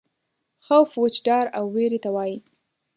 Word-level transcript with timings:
خوف 0.65 0.89
وچ 1.01 1.15
ډار 1.25 1.45
او 1.57 1.65
وېرې 1.75 1.99
ته 2.03 2.09
وایي. 2.15 2.37